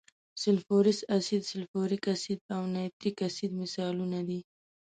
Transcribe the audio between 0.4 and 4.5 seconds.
سلفورس اسید، سلفوریک اسید او نایتریک اسید مثالونه دي.